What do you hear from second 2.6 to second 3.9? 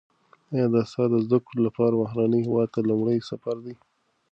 ته لومړنی سفر دی؟